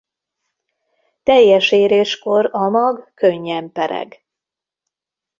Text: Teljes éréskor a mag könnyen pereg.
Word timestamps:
Teljes 1.23 1.71
éréskor 1.71 2.49
a 2.51 2.69
mag 2.69 3.11
könnyen 3.13 3.71
pereg. 3.71 4.23